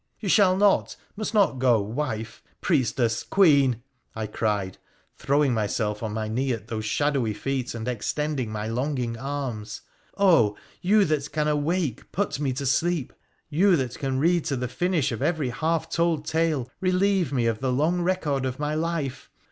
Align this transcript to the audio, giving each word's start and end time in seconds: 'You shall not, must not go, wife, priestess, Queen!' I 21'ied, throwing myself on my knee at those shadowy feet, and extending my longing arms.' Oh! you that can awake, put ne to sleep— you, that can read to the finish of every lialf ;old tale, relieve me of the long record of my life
'You 0.19 0.29
shall 0.29 0.57
not, 0.57 0.95
must 1.15 1.35
not 1.35 1.59
go, 1.59 1.79
wife, 1.79 2.41
priestess, 2.59 3.21
Queen!' 3.21 3.83
I 4.15 4.25
21'ied, 4.25 4.77
throwing 5.15 5.53
myself 5.53 6.01
on 6.01 6.11
my 6.11 6.27
knee 6.27 6.51
at 6.53 6.69
those 6.69 6.85
shadowy 6.85 7.35
feet, 7.35 7.75
and 7.75 7.87
extending 7.87 8.51
my 8.51 8.67
longing 8.67 9.15
arms.' 9.15 9.81
Oh! 10.17 10.57
you 10.81 11.05
that 11.05 11.31
can 11.31 11.47
awake, 11.47 12.11
put 12.11 12.39
ne 12.39 12.51
to 12.53 12.65
sleep— 12.65 13.13
you, 13.51 13.75
that 13.75 13.99
can 13.99 14.17
read 14.17 14.43
to 14.45 14.55
the 14.55 14.67
finish 14.67 15.11
of 15.11 15.21
every 15.21 15.51
lialf 15.51 15.99
;old 15.99 16.25
tale, 16.25 16.67
relieve 16.79 17.31
me 17.31 17.45
of 17.45 17.59
the 17.59 17.71
long 17.71 18.01
record 18.01 18.43
of 18.43 18.57
my 18.57 18.73
life 18.73 19.29